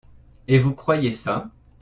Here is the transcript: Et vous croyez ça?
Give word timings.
Et 0.47 0.57
vous 0.57 0.73
croyez 0.73 1.11
ça? 1.11 1.51